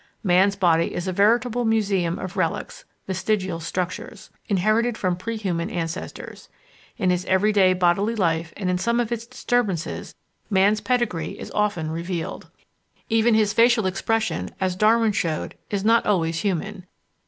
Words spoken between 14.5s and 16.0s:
as Darwin showed, is